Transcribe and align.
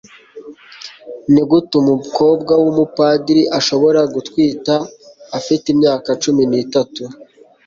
nigute 1.31 1.73
umukobwa 1.81 2.51
wumupadiri 2.63 3.43
ashobora 3.59 3.99
gutwita 4.13 4.75
afite 5.37 5.65
imyaka 5.73 6.09
cumi 6.23 6.43
n'itatu 6.51 7.03